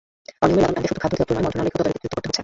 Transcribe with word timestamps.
অনিয়মের 0.43 0.63
লাগাম 0.75 0.79
টানতে 0.85 0.89
শুধু 0.89 1.01
খাদ্য 1.03 1.13
অধিদপ্তর 1.17 1.35
নয়, 1.43 1.43
মন্ত্রণালয়কেও 1.45 1.79
তদারকিতে 1.79 2.03
যুক্ত 2.03 2.15
হতে 2.17 2.27
হচ্ছে। 2.27 2.39